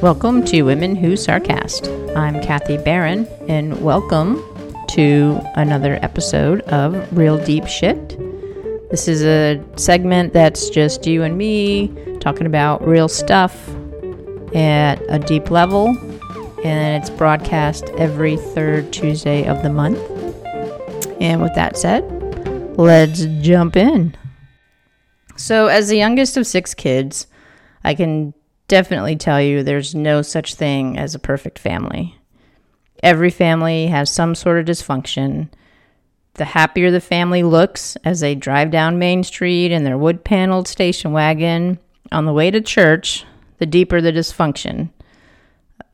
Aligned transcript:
Welcome 0.00 0.44
to 0.44 0.62
Women 0.62 0.94
Who 0.94 1.14
Sarcast. 1.14 2.16
I'm 2.16 2.40
Kathy 2.40 2.76
Barron, 2.76 3.26
and 3.48 3.82
welcome 3.82 4.36
to 4.90 5.40
another 5.56 5.98
episode 6.02 6.60
of 6.68 6.94
Real 7.18 7.36
Deep 7.44 7.66
Shit. 7.66 8.10
This 8.90 9.08
is 9.08 9.24
a 9.24 9.60
segment 9.74 10.34
that's 10.34 10.70
just 10.70 11.04
you 11.04 11.24
and 11.24 11.36
me 11.36 11.88
talking 12.20 12.46
about 12.46 12.86
real 12.86 13.08
stuff 13.08 13.68
at 14.54 15.02
a 15.08 15.18
deep 15.18 15.50
level, 15.50 15.88
and 16.62 17.02
it's 17.02 17.10
broadcast 17.10 17.86
every 17.98 18.36
third 18.36 18.92
Tuesday 18.92 19.48
of 19.48 19.64
the 19.64 19.70
month. 19.70 19.98
And 21.20 21.42
with 21.42 21.56
that 21.56 21.76
said, 21.76 22.04
let's 22.78 23.24
jump 23.40 23.74
in. 23.74 24.16
So, 25.34 25.66
as 25.66 25.88
the 25.88 25.96
youngest 25.96 26.36
of 26.36 26.46
six 26.46 26.72
kids, 26.72 27.26
I 27.82 27.94
can 27.96 28.32
definitely 28.68 29.16
tell 29.16 29.40
you 29.40 29.62
there's 29.62 29.94
no 29.94 30.22
such 30.22 30.54
thing 30.54 30.96
as 30.96 31.14
a 31.14 31.18
perfect 31.18 31.58
family. 31.58 32.16
Every 33.02 33.30
family 33.30 33.86
has 33.86 34.10
some 34.10 34.34
sort 34.34 34.58
of 34.58 34.66
dysfunction. 34.66 35.48
The 36.34 36.44
happier 36.44 36.90
the 36.90 37.00
family 37.00 37.42
looks 37.42 37.96
as 38.04 38.20
they 38.20 38.34
drive 38.34 38.70
down 38.70 38.98
Main 38.98 39.24
Street 39.24 39.72
in 39.72 39.84
their 39.84 39.98
wood 39.98 40.24
paneled 40.24 40.68
station 40.68 41.12
wagon 41.12 41.78
on 42.12 42.26
the 42.26 42.32
way 42.32 42.50
to 42.50 42.60
church, 42.60 43.24
the 43.58 43.66
deeper 43.66 44.00
the 44.00 44.12
dysfunction. 44.12 44.90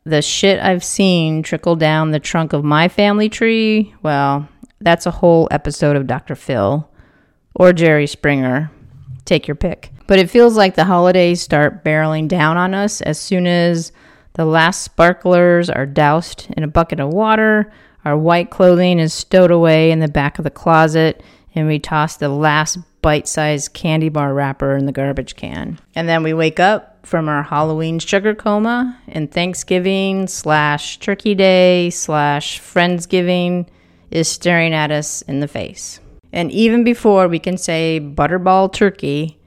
The 0.05 0.20
shit 0.20 0.61
I've 0.61 0.84
seen 0.84 1.42
trickle 1.42 1.77
down 1.77 2.11
the 2.11 2.20
trunk 2.20 2.52
of 2.52 2.62
my 2.62 2.88
family 2.88 3.28
tree, 3.28 3.95
well, 4.02 4.48
that's 4.80 5.06
a 5.06 5.11
whole 5.11 5.48
episode 5.50 5.97
of 5.97 6.06
Dr. 6.06 6.34
Phil 6.34 6.88
or 7.55 7.72
Jerry 7.72 8.06
Springer. 8.06 8.70
Take 9.25 9.48
your 9.48 9.55
pick. 9.55 9.94
But 10.06 10.19
it 10.19 10.30
feels 10.30 10.56
like 10.56 10.74
the 10.74 10.84
holidays 10.84 11.41
start 11.41 11.84
barreling 11.84 12.28
down 12.28 12.56
on 12.56 12.74
us 12.74 13.00
as 13.00 13.19
soon 13.19 13.47
as 13.47 13.92
the 14.34 14.44
last 14.44 14.83
sparklers 14.83 15.70
are 15.70 15.86
doused 15.86 16.48
in 16.56 16.64
a 16.64 16.69
bucket 16.69 17.00
of 17.00 17.12
water, 17.12 17.72
our 18.05 18.19
white 18.19 18.50
clothing 18.50 18.98
is 18.98 19.14
stowed 19.14 19.50
away 19.50 19.91
in 19.91 20.00
the 20.00 20.08
back 20.08 20.38
of 20.38 20.44
the 20.44 20.50
closet, 20.50 21.22
and 21.55 21.66
we 21.66 21.78
toss 21.78 22.16
the 22.16 22.28
last 22.28 22.78
bite 23.00 23.28
sized 23.28 23.72
candy 23.72 24.08
bar 24.08 24.34
wrapper 24.34 24.77
in 24.77 24.86
the 24.86 24.92
garbage 24.92 25.36
can. 25.36 25.78
And 25.94 26.08
then 26.08 26.22
we 26.22 26.34
wake 26.34 26.61
up 26.61 27.06
from 27.06 27.28
our 27.28 27.42
Halloween 27.42 27.98
sugar 27.98 28.34
coma, 28.34 28.98
and 29.08 29.30
Thanksgiving 29.30 30.27
slash 30.27 30.98
Turkey 30.98 31.34
Day 31.34 31.91
slash 31.91 32.61
Friendsgiving 32.61 33.68
is 34.11 34.28
staring 34.28 34.74
at 34.74 34.91
us 34.91 35.22
in 35.22 35.41
the 35.41 35.48
face. 35.48 36.00
And 36.33 36.50
even 36.50 36.83
before 36.84 37.28
we 37.28 37.39
can 37.39 37.56
say 37.56 38.00
butterball 38.02 38.72
turkey, 38.72 39.39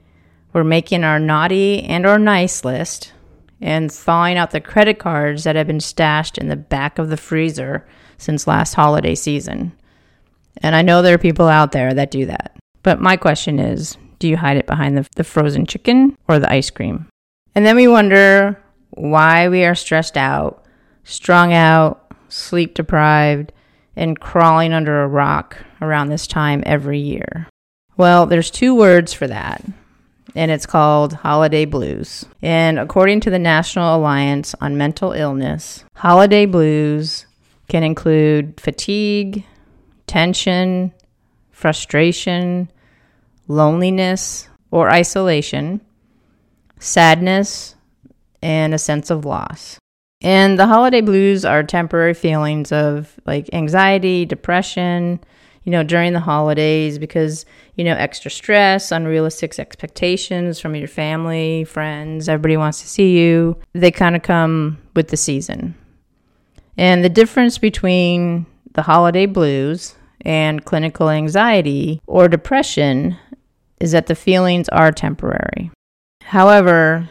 we're 0.52 0.64
making 0.64 1.04
our 1.04 1.18
naughty 1.18 1.82
and 1.82 2.06
our 2.06 2.18
nice 2.18 2.64
list 2.64 3.12
and 3.60 3.90
thawing 3.90 4.36
out 4.36 4.50
the 4.50 4.60
credit 4.60 4.98
cards 4.98 5.44
that 5.44 5.56
have 5.56 5.66
been 5.66 5.80
stashed 5.80 6.38
in 6.38 6.48
the 6.48 6.56
back 6.56 6.98
of 6.98 7.08
the 7.08 7.16
freezer 7.16 7.86
since 8.16 8.46
last 8.46 8.74
holiday 8.74 9.14
season. 9.14 9.72
And 10.62 10.74
I 10.74 10.82
know 10.82 11.02
there 11.02 11.14
are 11.14 11.18
people 11.18 11.48
out 11.48 11.72
there 11.72 11.94
that 11.94 12.10
do 12.10 12.26
that. 12.26 12.56
But 12.82 13.00
my 13.00 13.16
question 13.16 13.58
is 13.58 13.96
do 14.18 14.28
you 14.28 14.36
hide 14.36 14.56
it 14.56 14.66
behind 14.66 14.96
the, 14.96 15.06
the 15.16 15.24
frozen 15.24 15.66
chicken 15.66 16.16
or 16.26 16.38
the 16.38 16.52
ice 16.52 16.70
cream? 16.70 17.06
And 17.54 17.64
then 17.64 17.76
we 17.76 17.88
wonder 17.88 18.60
why 18.90 19.48
we 19.48 19.64
are 19.64 19.74
stressed 19.74 20.16
out, 20.16 20.64
strung 21.04 21.52
out, 21.52 22.12
sleep 22.28 22.74
deprived, 22.74 23.52
and 23.98 24.18
crawling 24.18 24.72
under 24.72 25.02
a 25.02 25.08
rock 25.08 25.58
around 25.82 26.08
this 26.08 26.26
time 26.26 26.62
every 26.64 27.00
year? 27.00 27.48
Well, 27.96 28.26
there's 28.26 28.50
two 28.50 28.74
words 28.74 29.12
for 29.12 29.26
that, 29.26 29.62
and 30.38 30.52
it's 30.52 30.66
called 30.66 31.14
holiday 31.14 31.64
blues. 31.64 32.24
And 32.42 32.78
according 32.78 33.18
to 33.22 33.30
the 33.30 33.40
National 33.40 33.96
Alliance 33.96 34.54
on 34.60 34.78
Mental 34.78 35.10
Illness, 35.10 35.84
holiday 35.96 36.46
blues 36.46 37.26
can 37.68 37.82
include 37.82 38.60
fatigue, 38.60 39.44
tension, 40.06 40.94
frustration, 41.50 42.70
loneliness 43.48 44.48
or 44.70 44.88
isolation, 44.88 45.80
sadness, 46.78 47.74
and 48.40 48.72
a 48.72 48.78
sense 48.78 49.10
of 49.10 49.24
loss. 49.24 49.80
And 50.20 50.56
the 50.56 50.68
holiday 50.68 51.00
blues 51.00 51.44
are 51.44 51.64
temporary 51.64 52.14
feelings 52.14 52.70
of 52.70 53.18
like 53.26 53.50
anxiety, 53.52 54.24
depression, 54.24 55.18
you 55.64 55.72
know, 55.72 55.82
during 55.82 56.12
the 56.12 56.20
holidays 56.20 56.98
because, 56.98 57.44
you 57.74 57.84
know, 57.84 57.94
extra 57.94 58.30
stress, 58.30 58.90
unrealistic 58.90 59.58
expectations 59.58 60.58
from 60.60 60.74
your 60.74 60.88
family, 60.88 61.64
friends, 61.64 62.28
everybody 62.28 62.56
wants 62.56 62.80
to 62.80 62.88
see 62.88 63.18
you. 63.18 63.58
They 63.72 63.90
kind 63.90 64.16
of 64.16 64.22
come 64.22 64.78
with 64.94 65.08
the 65.08 65.16
season. 65.16 65.74
And 66.76 67.04
the 67.04 67.08
difference 67.08 67.58
between 67.58 68.46
the 68.74 68.82
holiday 68.82 69.26
blues 69.26 69.96
and 70.22 70.64
clinical 70.64 71.10
anxiety 71.10 72.00
or 72.06 72.28
depression 72.28 73.16
is 73.80 73.92
that 73.92 74.06
the 74.06 74.14
feelings 74.14 74.68
are 74.70 74.92
temporary. 74.92 75.70
However, 76.22 77.08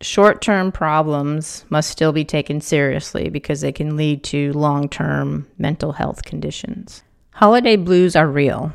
short 0.00 0.42
term 0.42 0.72
problems 0.72 1.64
must 1.70 1.90
still 1.90 2.12
be 2.12 2.24
taken 2.24 2.60
seriously 2.60 3.28
because 3.28 3.60
they 3.60 3.72
can 3.72 3.96
lead 3.96 4.22
to 4.24 4.52
long 4.52 4.88
term 4.88 5.46
mental 5.58 5.92
health 5.92 6.24
conditions. 6.24 7.02
Holiday 7.36 7.76
blues 7.76 8.16
are 8.16 8.26
real 8.26 8.72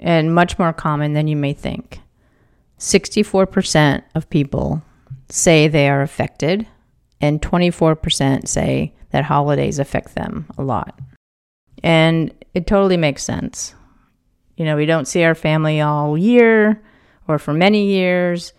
and 0.00 0.34
much 0.34 0.58
more 0.58 0.72
common 0.72 1.12
than 1.12 1.28
you 1.28 1.36
may 1.36 1.52
think. 1.52 2.00
64% 2.80 4.02
of 4.16 4.28
people 4.28 4.82
say 5.28 5.68
they 5.68 5.88
are 5.88 6.02
affected, 6.02 6.66
and 7.20 7.40
24% 7.40 8.48
say 8.48 8.92
that 9.10 9.22
holidays 9.22 9.78
affect 9.78 10.16
them 10.16 10.46
a 10.58 10.64
lot. 10.64 10.98
And 11.84 12.34
it 12.54 12.66
totally 12.66 12.96
makes 12.96 13.22
sense. 13.22 13.76
You 14.56 14.64
know, 14.64 14.74
we 14.74 14.86
don't 14.86 15.06
see 15.06 15.22
our 15.22 15.36
family 15.36 15.80
all 15.80 16.18
year 16.18 16.82
or 17.28 17.38
for 17.38 17.52
many 17.52 17.86
years. 17.86 18.52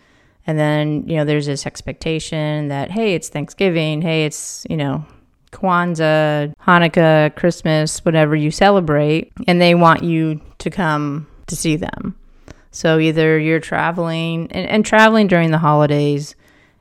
And 0.46 0.58
then, 0.58 1.06
you 1.06 1.18
know, 1.18 1.26
there's 1.26 1.48
this 1.48 1.66
expectation 1.66 2.70
that, 2.70 2.92
hey, 2.92 3.14
it's 3.14 3.28
Thanksgiving. 3.28 4.02
Hey, 4.02 4.24
it's, 4.24 4.66
you 4.70 4.78
know, 4.78 5.06
Kwanzaa, 5.52 6.54
Hanukkah, 6.62 7.36
Christmas, 7.36 8.04
whatever 8.06 8.36
you 8.36 8.52
celebrate. 8.52 9.32
And 9.48 9.62
they 9.62 9.76
want 9.76 10.04
you 10.04 10.42
to 10.60 10.70
come 10.70 11.28
to 11.48 11.56
see 11.56 11.76
them. 11.76 12.18
So 12.72 13.00
either 13.00 13.40
you're 13.40 13.60
traveling, 13.60 14.52
and, 14.52 14.70
and 14.70 14.86
traveling 14.86 15.28
during 15.28 15.52
the 15.52 15.58
holidays 15.58 16.36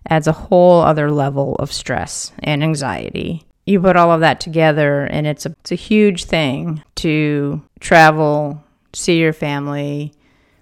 adds 0.09 0.27
a 0.27 0.33
whole 0.33 0.83
other 0.83 1.11
level 1.11 1.57
of 1.57 1.73
stress 1.73 2.33
and 2.41 2.63
anxiety. 2.63 3.45
You 3.65 3.81
put 3.81 3.97
all 3.97 4.13
of 4.13 4.21
that 4.21 4.41
together, 4.41 5.05
and 5.05 5.27
it's 5.27 5.47
a, 5.47 5.51
it's 5.61 5.73
a 5.73 5.77
huge 5.77 6.25
thing 6.25 6.83
to 6.97 7.63
travel, 7.81 8.63
see 8.93 9.19
your 9.19 9.33
family, 9.33 10.13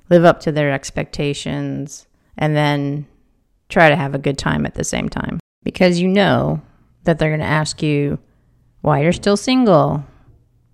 live 0.08 0.24
up 0.24 0.40
to 0.40 0.52
their 0.52 0.72
expectations, 0.72 2.06
and 2.38 2.56
then 2.56 3.06
try 3.68 3.88
to 3.88 3.96
have 3.96 4.14
a 4.14 4.18
good 4.18 4.38
time 4.38 4.64
at 4.64 4.74
the 4.74 4.84
same 4.84 5.08
time. 5.08 5.40
Because 5.62 6.00
you 6.00 6.08
know 6.08 6.62
that 7.04 7.18
they're 7.18 7.30
going 7.30 7.40
to 7.40 7.46
ask 7.46 7.82
you 7.82 8.18
why 8.80 9.02
you're 9.02 9.12
still 9.12 9.36
single, 9.36 10.04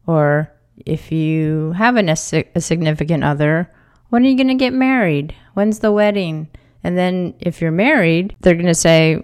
or 0.06 0.52
if 0.86 1.12
you 1.12 1.72
have 1.72 1.96
an, 1.96 2.08
a, 2.08 2.16
a 2.54 2.60
significant 2.60 3.22
other, 3.22 3.70
when 4.08 4.24
are 4.24 4.28
you 4.28 4.36
going 4.36 4.48
to 4.48 4.54
get 4.54 4.72
married? 4.72 5.34
When's 5.54 5.80
the 5.80 5.92
wedding? 5.92 6.48
And 6.82 6.96
then 6.96 7.34
if 7.40 7.60
you're 7.60 7.70
married, 7.70 8.34
they're 8.40 8.54
going 8.54 8.66
to 8.66 8.74
say, 8.74 9.22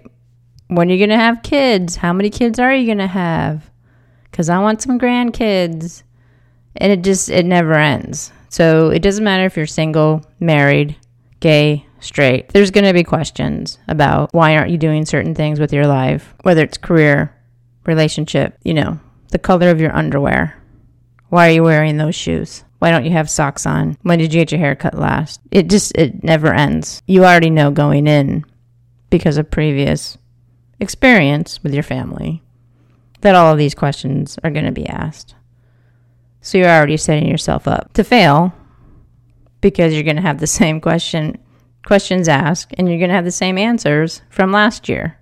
when 0.67 0.89
are 0.89 0.93
you 0.93 0.99
going 0.99 1.17
to 1.17 1.23
have 1.23 1.43
kids? 1.43 1.95
How 1.95 2.13
many 2.13 2.29
kids 2.29 2.59
are 2.59 2.73
you 2.73 2.85
going 2.85 2.99
to 2.99 3.07
have? 3.07 3.69
Because 4.29 4.49
I 4.49 4.59
want 4.59 4.81
some 4.81 4.99
grandkids. 4.99 6.03
And 6.75 6.91
it 6.91 7.03
just, 7.03 7.29
it 7.29 7.45
never 7.45 7.73
ends. 7.73 8.31
So 8.49 8.89
it 8.89 9.01
doesn't 9.01 9.23
matter 9.23 9.45
if 9.45 9.57
you're 9.57 9.65
single, 9.65 10.23
married, 10.39 10.95
gay, 11.39 11.86
straight. 11.99 12.49
There's 12.49 12.71
going 12.71 12.85
to 12.85 12.93
be 12.93 13.03
questions 13.03 13.77
about 13.87 14.33
why 14.33 14.55
aren't 14.55 14.71
you 14.71 14.77
doing 14.77 15.05
certain 15.05 15.35
things 15.35 15.59
with 15.59 15.73
your 15.73 15.87
life, 15.87 16.33
whether 16.43 16.63
it's 16.63 16.77
career, 16.77 17.35
relationship, 17.85 18.57
you 18.63 18.73
know, 18.73 18.99
the 19.29 19.39
color 19.39 19.69
of 19.69 19.81
your 19.81 19.95
underwear. 19.95 20.61
Why 21.29 21.49
are 21.49 21.53
you 21.53 21.63
wearing 21.63 21.97
those 21.97 22.15
shoes? 22.15 22.63
Why 22.79 22.91
don't 22.91 23.05
you 23.05 23.11
have 23.11 23.29
socks 23.29 23.65
on? 23.65 23.97
When 24.03 24.19
did 24.19 24.33
you 24.33 24.41
get 24.41 24.51
your 24.51 24.59
hair 24.59 24.75
cut 24.75 24.93
last? 24.93 25.41
It 25.51 25.69
just 25.69 25.97
it 25.97 26.23
never 26.23 26.53
ends. 26.53 27.01
You 27.07 27.25
already 27.25 27.49
know 27.49 27.71
going 27.71 28.07
in 28.07 28.45
because 29.09 29.37
of 29.37 29.49
previous 29.49 30.17
experience 30.79 31.61
with 31.63 31.73
your 31.73 31.83
family 31.83 32.43
that 33.21 33.35
all 33.35 33.51
of 33.51 33.57
these 33.57 33.73
questions 33.73 34.37
are 34.43 34.51
going 34.51 34.65
to 34.65 34.71
be 34.71 34.87
asked. 34.87 35.33
So 36.41 36.57
you're 36.57 36.69
already 36.69 36.97
setting 36.97 37.27
yourself 37.27 37.67
up 37.67 37.93
to 37.93 38.03
fail 38.03 38.53
because 39.59 39.93
you're 39.93 40.03
going 40.03 40.17
to 40.17 40.21
have 40.21 40.39
the 40.39 40.47
same 40.61 40.79
question 40.79 41.37
questions 41.87 42.27
asked 42.27 42.75
and 42.77 42.89
you're 42.89 42.97
going 42.97 43.09
to 43.09 43.15
have 43.15 43.23
the 43.23 43.31
same 43.31 43.57
answers 43.57 44.21
from 44.29 44.51
last 44.51 44.89
year. 44.89 45.17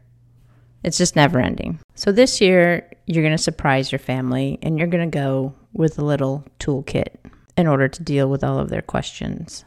It's 0.84 0.98
just 0.98 1.16
never 1.16 1.40
ending. 1.40 1.80
So 1.94 2.12
this 2.12 2.42
year 2.42 2.90
you're 3.06 3.24
going 3.24 3.38
to 3.38 3.42
surprise 3.42 3.92
your 3.92 4.00
family 4.00 4.58
and 4.64 4.80
you're 4.80 4.88
going 4.88 5.10
to 5.10 5.16
go 5.16 5.54
with 5.74 6.00
a 6.00 6.04
little 6.04 6.44
toolkit 6.60 7.18
in 7.56 7.68
order 7.68 7.88
to 7.88 8.04
deal 8.04 8.32
with 8.32 8.44
all 8.44 8.58
of 8.58 8.70
their 8.70 8.82
questions 8.82 9.64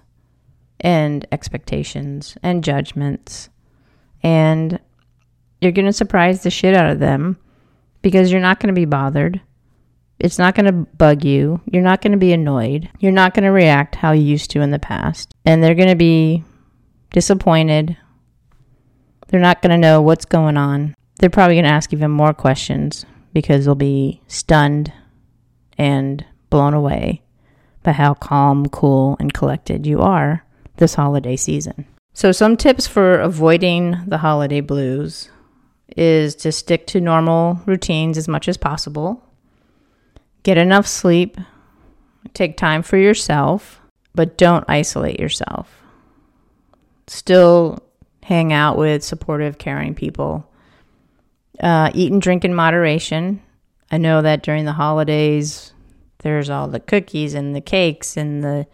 and 0.81 1.25
expectations 1.31 2.37
and 2.43 2.65
judgments. 2.65 3.49
And 4.25 4.81
you're 5.61 5.73
going 5.73 5.87
to 5.87 5.93
surprise 5.93 6.43
the 6.43 6.51
shit 6.51 6.75
out 6.75 6.91
of 6.91 6.99
them 6.99 7.39
because 8.03 8.33
you're 8.33 8.41
not 8.41 8.59
going 8.59 8.75
to 8.75 8.81
be 8.81 8.87
bothered. 8.87 9.41
It's 10.19 10.39
not 10.39 10.57
going 10.57 10.67
to 10.67 10.73
bug 10.97 11.25
you. 11.25 11.61
You're 11.71 11.83
not 11.83 12.03
going 12.03 12.11
to 12.11 12.19
be 12.19 12.33
annoyed. 12.33 12.91
You're 12.99 13.13
not 13.13 13.35
going 13.35 13.45
to 13.45 13.53
react 13.53 13.95
how 13.95 14.11
you 14.11 14.23
used 14.23 14.51
to 14.51 14.63
in 14.63 14.73
the 14.73 14.81
past. 14.81 15.33
And 15.45 15.63
they're 15.63 15.77
going 15.77 15.91
to 15.91 15.95
be 15.95 16.43
disappointed. 17.13 17.97
They're 19.29 19.41
not 19.41 19.63
going 19.63 19.71
to 19.71 19.79
know 19.79 20.01
what's 20.01 20.25
going 20.25 20.57
on. 20.57 20.95
They're 21.19 21.31
probably 21.31 21.57
going 21.57 21.65
to 21.65 21.71
ask 21.71 21.93
even 21.93 22.11
more 22.11 22.33
questions 22.33 23.05
because 23.33 23.65
they'll 23.65 23.75
be 23.75 24.21
stunned 24.29 24.93
and 25.77 26.25
blown 26.51 26.75
away 26.75 27.23
by 27.83 27.93
how 27.93 28.15
calm, 28.15 28.67
cool, 28.67 29.17
and 29.21 29.33
collected 29.33 29.87
you 29.87 30.01
are 30.01 30.45
this 30.77 30.95
holiday 30.95 31.37
season. 31.37 31.87
So, 32.15 32.33
some 32.33 32.57
tips 32.57 32.87
for 32.87 33.21
avoiding 33.21 33.97
the 34.07 34.19
holiday 34.19 34.61
blues 34.61 35.31
is 35.97 36.35
to 36.37 36.53
stick 36.53 36.87
to 36.89 37.01
normal 37.01 37.61
routines 37.67 38.19
as 38.19 38.29
much 38.29 38.49
as 38.49 38.57
possible, 38.57 39.23
get 40.43 40.59
enough 40.59 40.87
sleep, 40.87 41.37
take 42.35 42.57
time 42.57 42.83
for 42.83 42.97
yourself, 42.97 43.81
but 44.15 44.37
don't 44.37 44.65
isolate 44.69 45.21
yourself. 45.21 45.78
Still 47.09 47.79
hang 48.23 48.53
out 48.53 48.77
with 48.77 49.03
supportive, 49.03 49.59
caring 49.59 49.95
people. 49.95 50.49
Uh, 51.61 51.91
eat 51.95 52.13
and 52.13 52.23
drink 52.23 52.45
in 52.45 52.55
moderation. 52.55 53.43
I 53.91 53.99
know 53.99 54.23
that 54.23 54.43
during 54.43 54.65
the 54.65 54.73
holidays, 54.73 55.73
there's 56.19 56.51
all 56.51 56.69
the 56.69 56.81
cookies 56.81 57.35
and 57.35 57.55
the 57.55 57.61
cakes 57.61 58.17
and 58.17 58.45
the 58.45 58.67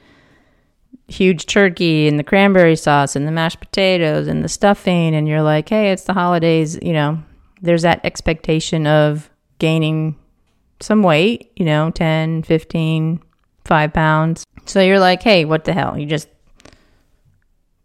huge 1.09 1.47
turkey 1.47 2.09
and 2.09 2.19
the 2.19 2.25
cranberry 2.25 2.77
sauce 2.77 3.15
and 3.15 3.27
the 3.27 3.33
mashed 3.33 3.61
potatoes 3.61 4.27
and 4.27 4.43
the 4.43 4.49
stuffing 4.49 5.15
and 5.15 5.29
you're 5.29 5.43
like 5.43 5.69
hey 5.69 5.93
it's 5.93 6.05
the 6.05 6.15
holidays 6.15 6.79
you 6.81 6.95
know 6.95 7.23
there's 7.61 7.83
that 7.83 8.01
expectation 8.05 8.87
of 8.87 9.29
gaining 9.59 10.17
some 10.81 11.03
weight 11.03 11.53
you 11.57 11.65
know 11.65 11.91
10 11.91 12.43
15 12.43 13.23
5 13.67 13.93
pounds 13.93 14.45
so 14.65 14.81
you're 14.81 14.99
like 14.99 15.23
hey 15.23 15.45
what 15.45 15.65
the 15.65 15.75
hell 15.75 15.99
you 15.99 16.07
just 16.07 16.29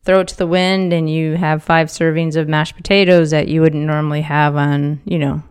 throw 0.09 0.21
it 0.21 0.27
to 0.27 0.37
the 0.37 0.47
wind 0.47 0.91
and 0.91 1.07
you 1.09 1.35
have 1.35 1.63
five 1.63 1.87
servings 1.87 2.35
of 2.35 2.47
mashed 2.47 2.75
potatoes 2.75 3.29
that 3.29 3.47
you 3.47 3.61
wouldn't 3.61 3.85
normally 3.85 4.21
have 4.21 4.55
on 4.55 4.99
you 5.05 5.19
know 5.19 5.43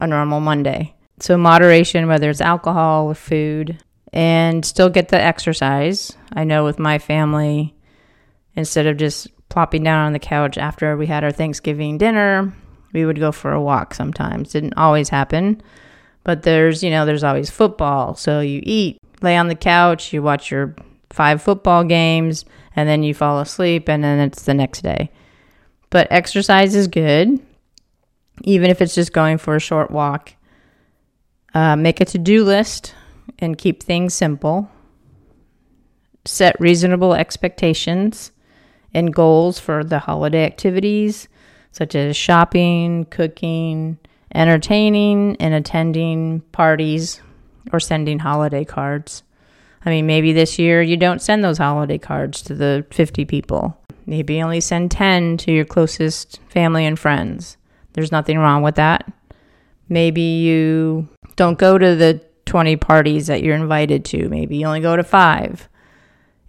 a 0.00 0.06
normal 0.06 0.40
monday 0.40 0.92
so 1.20 1.36
moderation 1.36 2.08
whether 2.08 2.28
it's 2.28 2.40
alcohol 2.40 3.06
or 3.06 3.14
food 3.14 3.78
and 4.16 4.64
still 4.64 4.88
get 4.88 5.08
the 5.08 5.20
exercise. 5.20 6.16
I 6.32 6.44
know 6.44 6.64
with 6.64 6.78
my 6.78 6.98
family, 6.98 7.74
instead 8.54 8.86
of 8.86 8.96
just 8.96 9.28
plopping 9.50 9.84
down 9.84 10.06
on 10.06 10.14
the 10.14 10.18
couch 10.18 10.56
after 10.56 10.96
we 10.96 11.06
had 11.06 11.22
our 11.22 11.32
Thanksgiving 11.32 11.98
dinner, 11.98 12.50
we 12.94 13.04
would 13.04 13.20
go 13.20 13.30
for 13.30 13.52
a 13.52 13.60
walk 13.60 13.92
sometimes. 13.92 14.52
Didn't 14.52 14.78
always 14.78 15.10
happen, 15.10 15.62
but 16.24 16.44
there's, 16.44 16.82
you 16.82 16.88
know, 16.88 17.04
there's 17.04 17.24
always 17.24 17.50
football. 17.50 18.14
So 18.14 18.40
you 18.40 18.62
eat, 18.62 18.98
lay 19.20 19.36
on 19.36 19.48
the 19.48 19.54
couch, 19.54 20.14
you 20.14 20.22
watch 20.22 20.50
your 20.50 20.74
five 21.10 21.42
football 21.42 21.84
games, 21.84 22.46
and 22.76 22.88
then 22.88 23.02
you 23.02 23.14
fall 23.14 23.40
asleep, 23.40 23.88
and 23.88 24.04
then 24.04 24.20
it's 24.20 24.42
the 24.42 24.54
next 24.54 24.82
day. 24.82 25.10
But 25.90 26.08
exercise 26.10 26.74
is 26.74 26.88
good, 26.88 27.40
even 28.44 28.70
if 28.70 28.82
it's 28.82 28.94
just 28.94 29.12
going 29.12 29.38
for 29.38 29.56
a 29.56 29.60
short 29.60 29.90
walk. 29.90 30.34
Uh, 31.54 31.74
make 31.74 32.00
a 32.00 32.04
to 32.04 32.18
do 32.18 32.44
list 32.44 32.94
and 33.38 33.56
keep 33.56 33.82
things 33.82 34.12
simple. 34.12 34.70
Set 36.26 36.54
reasonable 36.60 37.14
expectations 37.14 38.32
and 38.92 39.14
goals 39.14 39.58
for 39.58 39.82
the 39.82 40.00
holiday 40.00 40.44
activities, 40.44 41.28
such 41.72 41.94
as 41.94 42.16
shopping, 42.16 43.06
cooking, 43.06 43.98
entertaining, 44.34 45.36
and 45.36 45.54
attending 45.54 46.40
parties 46.52 47.22
or 47.72 47.80
sending 47.80 48.18
holiday 48.18 48.64
cards. 48.64 49.22
I 49.86 49.90
mean, 49.90 50.06
maybe 50.06 50.32
this 50.32 50.58
year 50.58 50.82
you 50.82 50.96
don't 50.96 51.22
send 51.22 51.44
those 51.44 51.58
holiday 51.58 51.96
cards 51.96 52.42
to 52.42 52.54
the 52.54 52.84
50 52.90 53.24
people. 53.24 53.80
Maybe 54.04 54.42
only 54.42 54.60
send 54.60 54.90
10 54.90 55.36
to 55.38 55.52
your 55.52 55.64
closest 55.64 56.40
family 56.48 56.84
and 56.84 56.98
friends. 56.98 57.56
There's 57.92 58.12
nothing 58.12 58.38
wrong 58.38 58.62
with 58.62 58.74
that. 58.74 59.10
Maybe 59.88 60.20
you 60.20 61.08
don't 61.36 61.58
go 61.58 61.78
to 61.78 61.94
the 61.94 62.20
20 62.46 62.76
parties 62.76 63.28
that 63.28 63.42
you're 63.42 63.54
invited 63.56 64.04
to. 64.06 64.28
Maybe 64.28 64.56
you 64.56 64.66
only 64.66 64.80
go 64.80 64.96
to 64.96 65.04
five. 65.04 65.68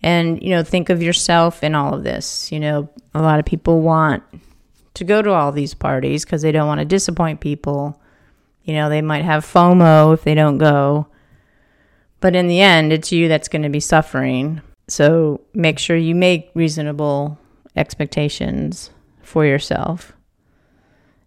And, 0.02 0.42
you 0.42 0.50
know, 0.50 0.64
think 0.64 0.90
of 0.90 1.04
yourself 1.04 1.64
in 1.64 1.76
all 1.76 1.94
of 1.94 2.04
this. 2.04 2.52
You 2.52 2.60
know, 2.60 2.90
a 3.14 3.22
lot 3.22 3.40
of 3.40 3.46
people 3.46 3.82
want 3.82 4.24
to 4.96 5.04
go 5.04 5.22
to 5.22 5.32
all 5.32 5.52
these 5.52 5.76
parties 5.76 6.26
because 6.26 6.42
they 6.42 6.52
don't 6.52 6.68
want 6.68 6.80
to 6.80 6.86
disappoint 6.86 7.40
people. 7.40 8.02
You 8.64 8.74
know, 8.74 8.90
they 8.90 9.02
might 9.02 9.26
have 9.26 9.46
FOMO 9.46 10.14
if 10.14 10.24
they 10.24 10.34
don't 10.34 10.58
go. 10.58 11.08
But 12.20 12.36
in 12.36 12.48
the 12.48 12.62
end, 12.62 12.92
it's 12.92 13.12
you 13.12 13.28
that's 13.28 13.48
going 13.48 13.62
to 13.62 13.70
be 13.70 13.80
suffering. 13.80 14.62
So 14.88 15.42
make 15.54 15.80
sure 15.80 15.96
you 15.96 16.16
make 16.16 16.52
reasonable 16.54 17.38
expectations 17.76 18.90
for 19.22 19.46
yourself. 19.46 20.14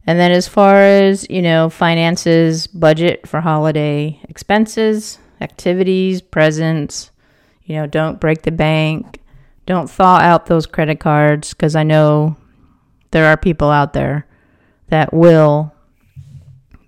And 0.06 0.18
then 0.18 0.32
as 0.32 0.48
far 0.48 0.76
as, 0.82 1.28
you 1.30 1.42
know, 1.42 1.70
finances, 1.70 2.66
budget 2.66 3.28
for 3.28 3.40
holiday 3.40 4.18
expenses, 4.28 5.18
activities, 5.40 6.20
presents, 6.20 7.10
you 7.62 7.76
know, 7.76 7.86
don't 7.86 8.18
break 8.18 8.42
the 8.42 8.50
bank. 8.50 9.20
Don't 9.66 9.88
thaw 9.88 10.16
out 10.16 10.46
those 10.46 10.66
credit 10.66 10.98
cards 10.98 11.50
because 11.50 11.76
I 11.76 11.84
know 11.84 12.36
there 13.12 13.26
are 13.26 13.36
people 13.36 13.70
out 13.70 13.92
there 13.92 14.26
that 14.88 15.12
will 15.12 15.72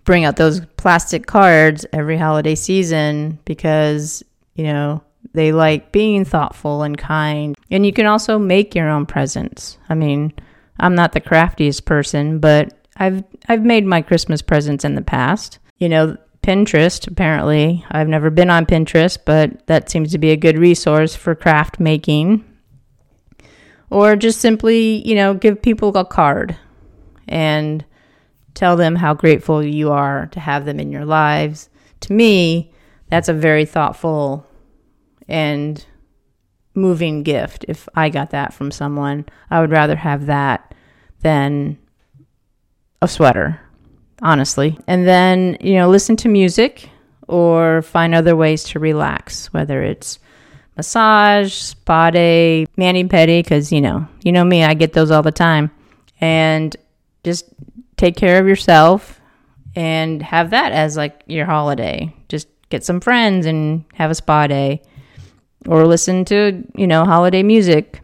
bring 0.04 0.24
out 0.24 0.36
those 0.36 0.60
plastic 0.82 1.26
cards 1.26 1.86
every 1.92 2.16
holiday 2.16 2.56
season 2.56 3.38
because, 3.44 4.20
you 4.56 4.64
know, 4.64 5.00
they 5.32 5.52
like 5.52 5.92
being 5.92 6.24
thoughtful 6.24 6.82
and 6.82 6.98
kind. 6.98 7.56
And 7.70 7.86
you 7.86 7.92
can 7.92 8.06
also 8.06 8.36
make 8.36 8.74
your 8.74 8.90
own 8.90 9.06
presents. 9.06 9.78
I 9.88 9.94
mean, 9.94 10.32
I'm 10.80 10.96
not 10.96 11.12
the 11.12 11.20
craftiest 11.20 11.84
person, 11.84 12.40
but 12.40 12.74
I've 12.96 13.22
I've 13.48 13.62
made 13.62 13.86
my 13.86 14.02
Christmas 14.02 14.42
presents 14.42 14.84
in 14.84 14.96
the 14.96 15.02
past. 15.02 15.60
You 15.78 15.88
know, 15.88 16.16
Pinterest, 16.42 17.06
apparently. 17.06 17.84
I've 17.92 18.08
never 18.08 18.28
been 18.28 18.50
on 18.50 18.66
Pinterest, 18.66 19.16
but 19.24 19.64
that 19.68 19.88
seems 19.88 20.10
to 20.10 20.18
be 20.18 20.30
a 20.30 20.36
good 20.36 20.58
resource 20.58 21.14
for 21.14 21.36
craft 21.36 21.78
making. 21.78 22.44
Or 23.88 24.16
just 24.16 24.40
simply, 24.40 25.06
you 25.08 25.14
know, 25.14 25.32
give 25.32 25.62
people 25.62 25.96
a 25.96 26.04
card 26.04 26.56
and 27.28 27.84
tell 28.54 28.76
them 28.76 28.96
how 28.96 29.14
grateful 29.14 29.62
you 29.62 29.90
are 29.90 30.26
to 30.32 30.40
have 30.40 30.64
them 30.64 30.78
in 30.80 30.92
your 30.92 31.04
lives. 31.04 31.68
To 32.00 32.12
me, 32.12 32.72
that's 33.08 33.28
a 33.28 33.34
very 33.34 33.64
thoughtful 33.64 34.46
and 35.28 35.84
moving 36.74 37.22
gift. 37.22 37.64
If 37.68 37.88
I 37.94 38.08
got 38.08 38.30
that 38.30 38.54
from 38.54 38.70
someone, 38.70 39.26
I 39.50 39.60
would 39.60 39.70
rather 39.70 39.96
have 39.96 40.26
that 40.26 40.74
than 41.20 41.78
a 43.00 43.08
sweater, 43.08 43.60
honestly. 44.22 44.78
And 44.86 45.06
then, 45.06 45.56
you 45.60 45.74
know, 45.74 45.88
listen 45.88 46.16
to 46.16 46.28
music 46.28 46.88
or 47.28 47.82
find 47.82 48.14
other 48.14 48.34
ways 48.34 48.64
to 48.64 48.78
relax, 48.78 49.52
whether 49.52 49.82
it's 49.82 50.18
massage, 50.76 51.52
spa 51.52 52.10
day, 52.10 52.66
mani 52.76 53.04
pedi, 53.04 53.42
because, 53.42 53.72
you 53.72 53.80
know, 53.80 54.06
you 54.22 54.32
know 54.32 54.44
me, 54.44 54.64
I 54.64 54.74
get 54.74 54.92
those 54.92 55.10
all 55.10 55.22
the 55.22 55.30
time. 55.32 55.70
And 56.20 56.74
just 57.24 57.44
take 58.02 58.16
care 58.16 58.40
of 58.40 58.48
yourself 58.48 59.20
and 59.76 60.22
have 60.22 60.50
that 60.50 60.72
as 60.72 60.96
like 60.96 61.22
your 61.28 61.46
holiday. 61.46 62.12
Just 62.28 62.48
get 62.68 62.82
some 62.82 63.00
friends 63.00 63.46
and 63.46 63.84
have 63.94 64.10
a 64.10 64.14
spa 64.16 64.48
day 64.48 64.82
or 65.68 65.86
listen 65.86 66.24
to, 66.24 66.64
you 66.74 66.88
know, 66.88 67.04
holiday 67.04 67.44
music. 67.44 68.00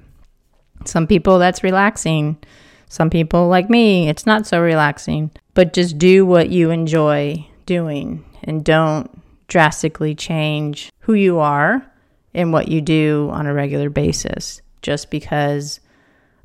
Some 0.84 1.08
people 1.08 1.40
that's 1.40 1.64
relaxing. 1.64 2.38
Some 2.88 3.10
people, 3.10 3.48
like 3.48 3.68
me, 3.68 4.08
it's 4.08 4.24
not 4.24 4.46
so 4.46 4.60
relaxing, 4.60 5.32
but 5.54 5.72
just 5.72 5.98
do 5.98 6.24
what 6.24 6.48
you 6.48 6.70
enjoy 6.70 7.44
doing 7.66 8.24
and 8.44 8.64
don't 8.64 9.10
drastically 9.48 10.14
change 10.14 10.92
who 11.00 11.14
you 11.14 11.40
are 11.40 11.84
and 12.34 12.52
what 12.52 12.68
you 12.68 12.80
do 12.80 13.30
on 13.32 13.48
a 13.48 13.52
regular 13.52 13.90
basis 13.90 14.62
just 14.80 15.10
because 15.10 15.80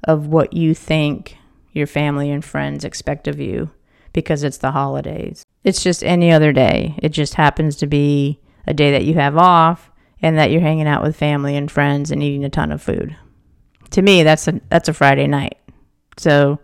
of 0.06 0.26
what 0.26 0.54
you 0.54 0.74
think 0.74 1.38
your 1.74 1.88
family 1.88 2.32
and 2.32 2.44
friends 2.46 2.86
expect 2.86 3.28
of 3.28 3.40
you 3.40 3.72
because 4.14 4.44
it's 4.44 4.60
the 4.60 4.72
holidays. 4.72 5.44
It's 5.64 5.84
just 5.84 6.04
any 6.04 6.32
other 6.32 6.54
day. 6.54 6.96
It 7.02 7.10
just 7.10 7.34
happens 7.34 7.76
to 7.78 7.88
be 7.88 8.40
a 8.66 8.74
day 8.74 8.92
that 8.92 9.06
you 9.06 9.16
have 9.16 9.38
off 9.38 9.92
and 10.22 10.38
that 10.38 10.52
you're 10.52 10.62
hanging 10.62 10.88
out 10.88 11.04
with 11.04 11.16
family 11.16 11.56
and 11.58 11.70
friends 11.70 12.12
and 12.12 12.24
eating 12.24 12.46
a 12.46 12.50
ton 12.50 12.72
of 12.72 12.82
food. 12.82 13.16
To 13.92 14.02
me, 14.02 14.24
that's 14.24 14.48
a 14.48 14.60
that's 14.70 14.90
a 14.90 14.94
Friday 14.94 15.28
night. 15.28 15.58
So 16.18 16.60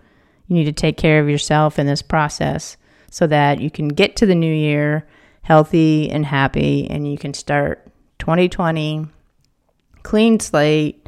you 0.47 0.55
need 0.55 0.65
to 0.65 0.71
take 0.71 0.97
care 0.97 1.19
of 1.19 1.29
yourself 1.29 1.77
in 1.77 1.85
this 1.85 2.01
process 2.01 2.77
so 3.11 3.27
that 3.27 3.59
you 3.59 3.69
can 3.69 3.87
get 3.89 4.15
to 4.17 4.25
the 4.25 4.35
new 4.35 4.53
year 4.53 5.07
healthy 5.41 6.09
and 6.09 6.25
happy 6.25 6.87
and 6.89 7.11
you 7.11 7.17
can 7.17 7.33
start 7.33 7.91
2020 8.19 9.07
clean 10.03 10.39
slate, 10.39 11.07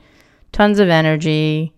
tons 0.52 0.80
of 0.80 0.90
energy, 0.90 1.74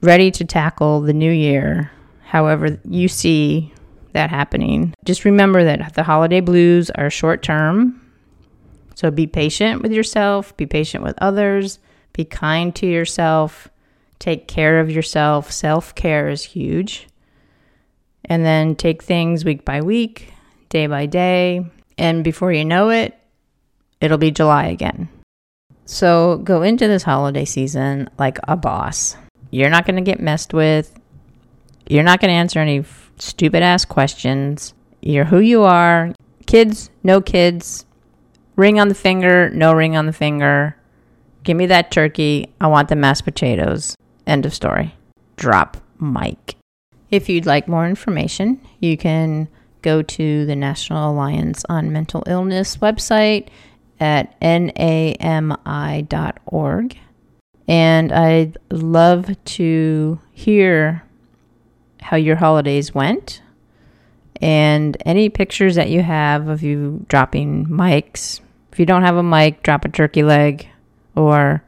ready 0.00 0.30
to 0.30 0.44
tackle 0.44 1.00
the 1.00 1.12
new 1.12 1.30
year 1.30 1.90
however 2.30 2.78
you 2.84 3.08
see 3.08 3.72
that 4.12 4.30
happening. 4.30 4.94
Just 5.04 5.24
remember 5.24 5.64
that 5.64 5.94
the 5.94 6.02
holiday 6.02 6.40
blues 6.40 6.90
are 6.90 7.10
short 7.10 7.42
term. 7.42 8.00
So 8.94 9.10
be 9.10 9.26
patient 9.26 9.82
with 9.82 9.92
yourself, 9.92 10.56
be 10.56 10.66
patient 10.66 11.02
with 11.02 11.16
others, 11.18 11.78
be 12.12 12.24
kind 12.24 12.74
to 12.76 12.86
yourself, 12.86 13.68
take 14.18 14.46
care 14.46 14.80
of 14.80 14.90
yourself. 14.90 15.50
Self 15.50 15.94
care 15.94 16.28
is 16.28 16.44
huge. 16.44 17.08
And 18.24 18.44
then 18.44 18.76
take 18.76 19.02
things 19.02 19.44
week 19.44 19.64
by 19.64 19.80
week, 19.80 20.32
day 20.68 20.86
by 20.86 21.06
day. 21.06 21.66
And 21.98 22.22
before 22.22 22.52
you 22.52 22.64
know 22.64 22.90
it, 22.90 23.18
it'll 24.00 24.18
be 24.18 24.30
July 24.30 24.66
again. 24.66 25.08
So 25.84 26.38
go 26.38 26.62
into 26.62 26.86
this 26.86 27.02
holiday 27.02 27.44
season 27.44 28.08
like 28.18 28.38
a 28.46 28.56
boss. 28.56 29.16
You're 29.50 29.70
not 29.70 29.86
going 29.86 29.96
to 29.96 30.02
get 30.02 30.20
messed 30.20 30.52
with. 30.54 30.98
You're 31.88 32.04
not 32.04 32.20
going 32.20 32.30
to 32.30 32.34
answer 32.34 32.60
any 32.60 32.80
f- 32.80 33.10
stupid 33.18 33.62
ass 33.62 33.84
questions. 33.84 34.74
You're 35.00 35.24
who 35.24 35.40
you 35.40 35.62
are. 35.62 36.12
Kids, 36.46 36.90
no 37.02 37.20
kids. 37.20 37.84
Ring 38.56 38.78
on 38.78 38.88
the 38.88 38.94
finger, 38.94 39.50
no 39.50 39.72
ring 39.72 39.96
on 39.96 40.06
the 40.06 40.12
finger. 40.12 40.76
Give 41.42 41.56
me 41.56 41.66
that 41.66 41.90
turkey. 41.90 42.52
I 42.60 42.66
want 42.66 42.88
the 42.88 42.96
mashed 42.96 43.24
potatoes. 43.24 43.96
End 44.26 44.44
of 44.44 44.54
story. 44.54 44.94
Drop 45.36 45.78
mic. 45.98 46.56
If 47.10 47.28
you'd 47.28 47.46
like 47.46 47.66
more 47.66 47.86
information, 47.88 48.60
you 48.78 48.96
can 48.96 49.48
go 49.82 50.02
to 50.02 50.46
the 50.46 50.54
National 50.54 51.10
Alliance 51.10 51.64
on 51.68 51.92
Mental 51.92 52.22
Illness 52.26 52.76
website 52.76 53.48
at 53.98 54.38
nami.org. 54.40 55.18
And 57.70 58.10
I'd 58.10 58.58
love 58.72 59.32
to 59.44 60.20
hear 60.32 61.04
how 62.00 62.16
your 62.16 62.34
holidays 62.34 62.92
went 62.92 63.42
and 64.42 64.96
any 65.06 65.28
pictures 65.28 65.76
that 65.76 65.88
you 65.88 66.02
have 66.02 66.48
of 66.48 66.64
you 66.64 67.06
dropping 67.06 67.66
mics. 67.66 68.40
If 68.72 68.80
you 68.80 68.86
don't 68.86 69.04
have 69.04 69.14
a 69.14 69.22
mic, 69.22 69.62
drop 69.62 69.84
a 69.84 69.88
turkey 69.88 70.24
leg. 70.24 70.66
Or 71.14 71.62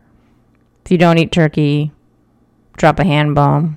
if 0.85 0.91
you 0.91 0.99
don't 0.99 1.19
eat 1.19 1.31
turkey, 1.31 1.93
drop 2.77 2.99
a 2.99 3.05
hand 3.05 3.37
bone. 3.37 3.77